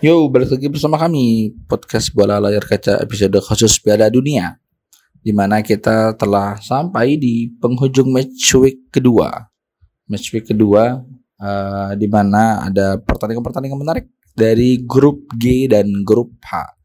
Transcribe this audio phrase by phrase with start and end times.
[0.00, 4.56] Yo, balik lagi bersama kami podcast bola layar kaca episode khusus Piala Dunia,
[5.20, 9.28] di mana kita telah sampai di penghujung match week kedua.
[10.08, 11.04] Match week kedua,
[11.36, 16.79] uh, di mana ada pertandingan-pertandingan menarik dari grup G dan grup H.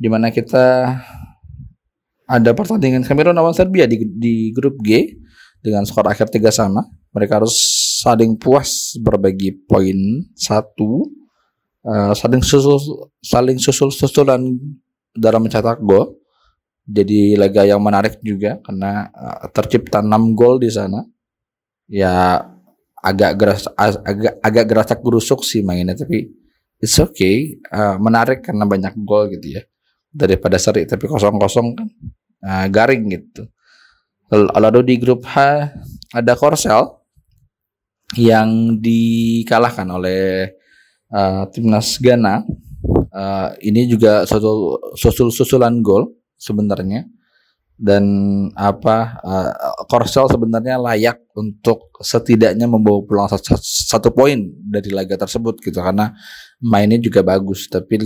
[0.00, 0.96] di mana kita
[2.24, 5.12] ada pertandingan Kamerun lawan Serbia di, di grup G
[5.60, 6.80] dengan skor akhir tiga sama.
[7.12, 7.52] Mereka harus
[8.00, 11.04] saling puas berbagi poin satu,
[11.84, 12.80] uh, saling susul
[13.20, 14.40] saling susul susulan
[15.12, 16.16] dalam mencetak gol.
[16.88, 21.04] Jadi laga yang menarik juga karena uh, tercipta 6 gol di sana.
[21.90, 22.40] Ya
[23.00, 26.30] agak geras agak agak gerasak gerusuk sih mainnya tapi
[26.78, 29.62] it's okay uh, menarik karena banyak gol gitu ya
[30.10, 31.88] daripada seri tapi kosong-kosong kan
[32.44, 33.46] uh, garing gitu.
[34.30, 35.38] Lalu di grup H
[36.14, 36.86] ada Korsel
[38.18, 40.54] yang dikalahkan oleh
[41.10, 42.46] uh, timnas Ghana.
[43.10, 47.10] Uh, ini juga susul susul-susulan gol sebenarnya
[47.80, 48.04] dan
[48.52, 49.52] apa uh,
[49.88, 54.36] Korsel sebenarnya layak untuk setidaknya membawa pulang satu, satu poin
[54.68, 55.80] dari laga tersebut gitu.
[55.80, 56.12] Karena
[56.60, 57.96] mainnya juga bagus tapi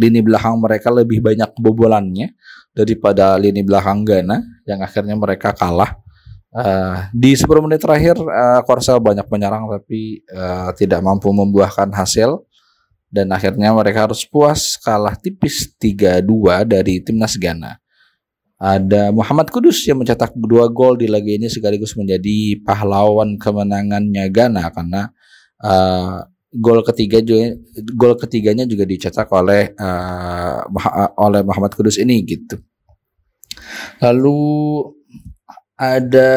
[0.00, 2.32] lini belakang mereka lebih banyak kebobolannya
[2.72, 6.00] daripada lini belakang Ghana yang akhirnya mereka kalah.
[6.48, 12.48] Uh, di 10 menit terakhir uh, Korsel banyak menyerang tapi uh, tidak mampu membuahkan hasil.
[13.08, 16.24] Dan akhirnya mereka harus puas kalah tipis 3-2
[16.68, 17.80] dari timnas Ghana.
[18.58, 24.74] Ada Muhammad Kudus yang mencetak dua gol di laga ini sekaligus menjadi pahlawan kemenangannya Ghana
[24.74, 25.14] karena
[25.62, 27.54] uh, gol ketiga juga
[27.94, 30.66] gol ketiganya juga dicetak oleh uh,
[31.22, 32.58] oleh Muhammad Kudus ini gitu.
[34.02, 34.42] Lalu
[35.78, 36.30] ada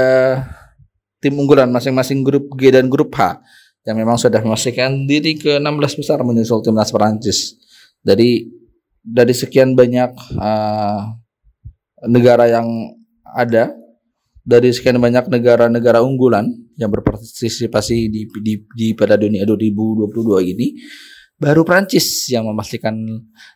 [1.18, 3.42] tim unggulan masing-masing grup G dan grup H
[3.82, 7.58] yang memang sudah memastikan diri ke 16 besar menyusul timnas Perancis.
[8.02, 8.46] Dari
[9.02, 11.21] dari sekian banyak uh,
[12.08, 12.68] negara yang
[13.26, 13.74] ada
[14.42, 20.68] dari sekian banyak negara-negara unggulan yang berpartisipasi di, di, di pada dunia 2022 ini
[21.38, 22.98] baru Prancis yang memastikan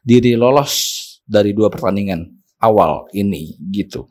[0.05, 2.21] diri lolos dari dua pertandingan
[2.61, 4.05] awal ini gitu.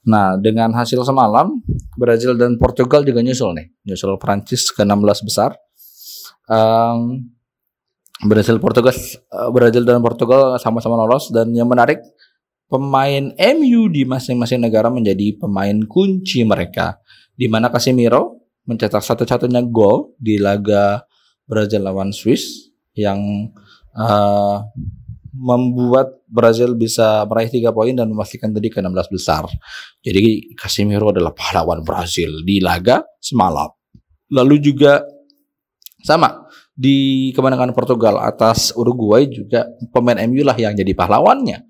[0.00, 1.60] Nah, dengan hasil semalam
[1.92, 5.56] Brazil dan Portugal juga nyusul nih, nyusul Prancis ke 16 besar.
[6.48, 7.30] Um,
[8.20, 8.92] Brazil Portugal
[9.32, 12.04] uh, Brazil dan Portugal sama-sama lolos dan yang menarik
[12.70, 17.02] pemain MU di masing-masing negara menjadi pemain kunci mereka.
[17.34, 21.02] Di mana Casemiro mencetak satu-satunya gol di laga
[21.42, 23.50] Brazil lawan Swiss yang
[23.98, 24.62] uh,
[25.34, 29.50] membuat Brazil bisa meraih tiga poin dan memastikan tadi ke 16 besar.
[29.98, 33.66] Jadi Casemiro adalah pahlawan Brazil di laga semalam.
[34.30, 35.02] Lalu juga
[36.06, 41.69] sama di kemenangan Portugal atas Uruguay juga pemain MU lah yang jadi pahlawannya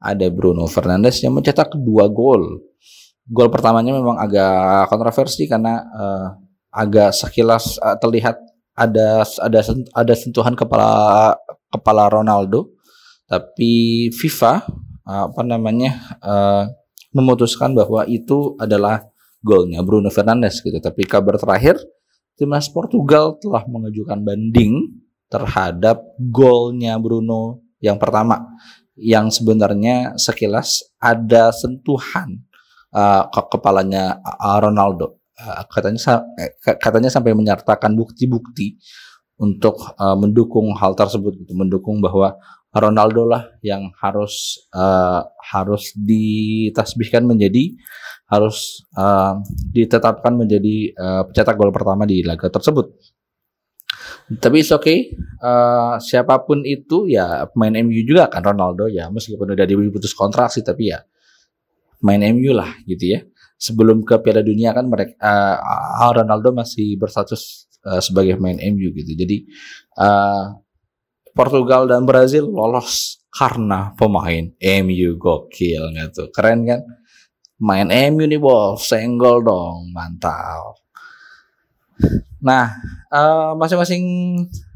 [0.00, 2.62] ada Bruno Fernandes yang mencetak dua gol.
[3.26, 6.26] Gol pertamanya memang agak kontroversi karena uh,
[6.70, 8.38] agak sekilas uh, terlihat
[8.76, 9.60] ada ada
[9.96, 11.32] ada sentuhan kepala
[11.72, 12.76] kepala Ronaldo,
[13.26, 14.62] tapi FIFA
[15.08, 16.64] uh, apa namanya uh,
[17.16, 19.02] memutuskan bahwa itu adalah
[19.40, 20.76] golnya Bruno Fernandes gitu.
[20.78, 21.80] Tapi kabar terakhir
[22.36, 28.44] timnas Portugal telah mengajukan banding terhadap golnya Bruno yang pertama
[28.96, 32.40] yang sebenarnya sekilas ada sentuhan
[32.96, 35.20] uh, ke kepalanya uh, Ronaldo.
[35.36, 36.24] Uh, katanya
[36.80, 38.80] katanya sampai menyertakan bukti-bukti
[39.36, 42.40] untuk uh, mendukung hal tersebut gitu, mendukung bahwa
[42.72, 47.72] Ronaldo lah yang harus uh, harus ditasbihkan menjadi
[48.26, 49.38] harus uh,
[49.70, 52.90] ditetapkan menjadi uh, pencetak gol pertama di laga tersebut.
[54.26, 54.98] Tapi oke, okay.
[55.38, 60.50] uh, siapa pun itu ya main MU juga kan Ronaldo ya, meskipun udah diputus kontrak
[60.50, 60.98] sih tapi ya
[62.02, 63.20] main MU lah gitu ya.
[63.56, 69.14] Sebelum ke Piala Dunia kan mereka uh, Ronaldo masih berstatus uh, sebagai main MU gitu.
[69.14, 69.46] Jadi
[69.94, 70.58] uh,
[71.30, 74.50] Portugal dan Brazil lolos karena pemain
[74.82, 76.34] MU gokil gitu.
[76.34, 76.80] Keren kan?
[77.62, 80.76] Main MU nih bos, senggol dong, mantap.
[82.42, 82.76] Nah,
[83.08, 84.04] uh, masing-masing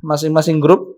[0.01, 0.97] masing-masing grup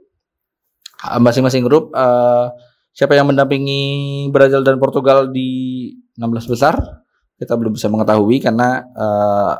[1.02, 2.54] uh, masing-masing grup uh,
[2.94, 7.02] siapa yang mendampingi Brazil dan Portugal di 16 besar
[7.42, 9.58] kita belum bisa mengetahui karena uh,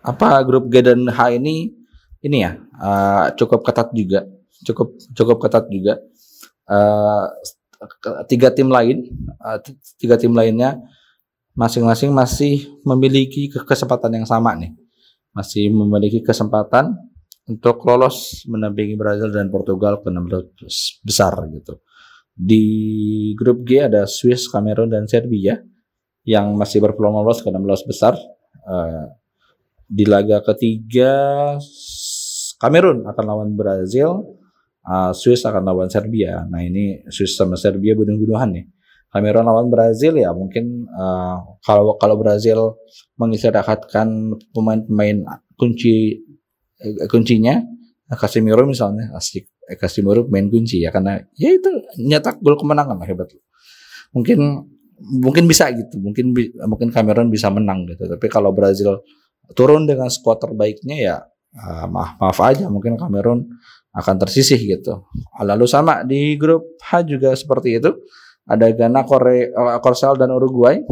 [0.00, 1.70] apa grup G dan H ini
[2.24, 4.26] ini ya uh, cukup ketat juga,
[4.64, 6.00] cukup cukup ketat juga.
[6.66, 7.26] Uh,
[8.28, 9.08] tiga tim lain,
[9.40, 9.58] uh,
[9.96, 10.76] tiga tim lainnya
[11.56, 14.74] masing-masing masih memiliki kesempatan yang sama nih,
[15.30, 16.94] masih memiliki kesempatan
[17.50, 21.82] untuk lolos mendampingi Brazil dan Portugal ke 16 besar gitu.
[22.30, 22.64] Di
[23.34, 25.58] grup G ada Swiss, Kamerun dan Serbia
[26.22, 28.14] yang masih berpeluang lolos ke 16 besar.
[28.64, 29.10] Uh,
[29.90, 31.56] di laga ketiga
[32.60, 34.38] Kamerun akan lawan Brazil,
[34.86, 36.46] uh, Swiss akan lawan Serbia.
[36.46, 38.66] Nah ini Swiss sama Serbia bunuh-bunuhan nih.
[39.10, 42.78] Kamerun lawan Brazil ya mungkin uh, kalau kalau Brazil
[43.18, 45.26] mengistirahatkan pemain-pemain
[45.58, 46.22] kunci
[46.78, 47.58] eh, kuncinya
[48.14, 53.06] Casemiro misalnya asik eh, Casemiro main kunci ya karena ya itu nyetak gol kemenangan lah
[53.06, 53.34] hebat
[54.14, 54.70] mungkin
[55.00, 56.30] mungkin bisa gitu mungkin
[56.70, 59.02] mungkin Cameron bisa menang gitu tapi kalau Brazil
[59.58, 61.16] turun dengan skuad terbaiknya ya
[61.58, 63.50] uh, maaf maaf aja mungkin Cameron
[63.90, 65.02] akan tersisih gitu.
[65.42, 67.90] Lalu sama di grup H juga seperti itu.
[68.50, 70.82] Ada Ghana, Korea, uh, Korsel dan Uruguay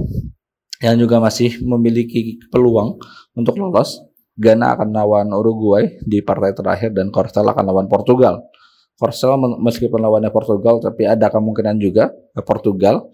[0.79, 3.03] yang juga masih memiliki peluang
[3.35, 3.99] untuk lolos.
[4.39, 8.47] Ghana akan lawan Uruguay di partai terakhir dan Korsel akan lawan Portugal.
[8.95, 12.11] Korsel meskipun lawannya Portugal tapi ada kemungkinan juga
[12.47, 13.11] Portugal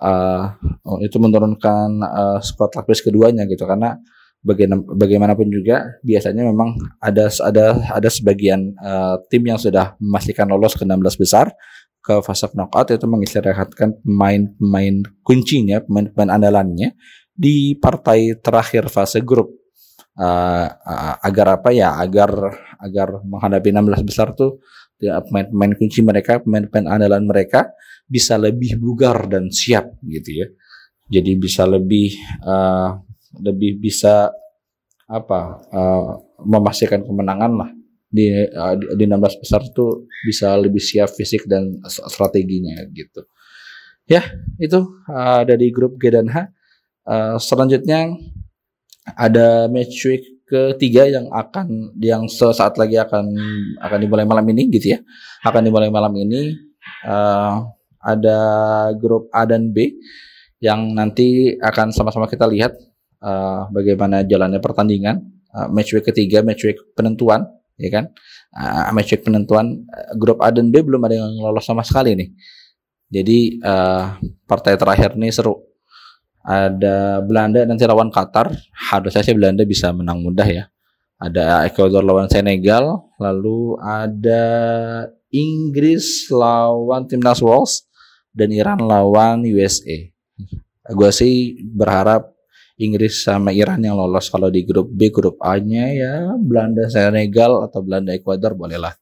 [0.00, 0.44] uh,
[1.00, 3.96] itu menurunkan uh, skuad lapis keduanya gitu karena
[4.96, 10.86] bagaimanapun juga biasanya memang ada ada ada sebagian uh, tim yang sudah memastikan lolos ke
[10.86, 11.50] 16 besar
[12.06, 16.94] ke fase knockout itu mengistirahatkan pemain-pemain kuncinya, pemain-pemain andalannya
[17.34, 19.50] di partai terakhir fase grup
[20.14, 22.30] uh, uh, agar apa ya agar
[22.78, 24.62] agar menghadapi 16 besar tuh
[25.02, 27.74] ya, pemain-pemain kunci mereka, pemain-pemain andalan mereka
[28.06, 30.46] bisa lebih bugar dan siap gitu ya.
[31.10, 32.14] Jadi bisa lebih
[32.46, 33.02] uh,
[33.42, 34.30] lebih bisa
[35.10, 35.40] apa
[35.74, 37.70] uh, memastikan kemenangan lah
[38.06, 43.26] di uh, di 16 besar itu bisa lebih siap fisik dan strateginya gitu.
[44.06, 44.22] Ya,
[44.62, 46.46] itu uh, dari grup G dan H.
[47.06, 48.14] Uh, selanjutnya
[49.18, 53.26] ada match week ketiga yang akan yang sesaat lagi akan
[53.82, 54.98] akan dimulai malam ini gitu ya.
[55.42, 56.54] Akan dimulai malam ini
[57.02, 57.66] uh,
[57.98, 58.38] ada
[58.94, 59.98] grup A dan B
[60.62, 62.78] yang nanti akan sama-sama kita lihat
[63.20, 65.18] uh, bagaimana jalannya pertandingan
[65.52, 67.44] uh, match week ketiga match week penentuan
[67.76, 68.04] ya kan?
[68.52, 72.16] Uh, match week penentuan uh, grup A dan B belum ada yang lolos sama sekali
[72.16, 72.28] nih.
[73.06, 74.18] Jadi uh,
[74.48, 75.56] partai terakhir nih seru.
[76.46, 78.50] Ada Belanda nanti lawan Qatar.
[78.90, 80.64] Harusnya sih Belanda bisa menang mudah ya.
[81.16, 84.44] Ada Ecuador lawan Senegal lalu ada
[85.32, 87.88] Inggris lawan timnas Wales
[88.36, 90.12] dan Iran lawan USA
[90.92, 92.35] gue sih berharap
[92.76, 94.28] Inggris sama Iran yang lolos.
[94.28, 98.92] Kalau di grup B grup A-nya ya Belanda Senegal atau Belanda Ekuador bolehlah.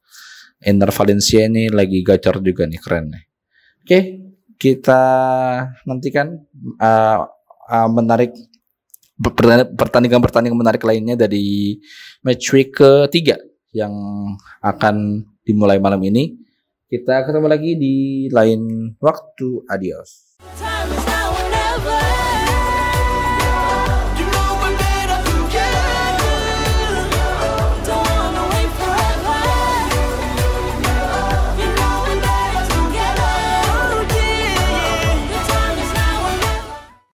[0.63, 3.23] Inter Valencia ini lagi gacor juga nih keren nih.
[3.83, 3.99] Oke
[4.55, 5.03] kita
[5.83, 6.39] nantikan
[6.79, 7.27] uh,
[7.67, 8.31] uh, menarik
[9.19, 11.79] pertandingan-pertandingan menarik lainnya dari
[12.23, 13.39] match week ketiga
[13.75, 13.91] yang
[14.63, 16.39] akan dimulai malam ini.
[16.87, 17.95] Kita ketemu lagi di
[18.31, 19.67] lain waktu.
[19.67, 20.39] Adios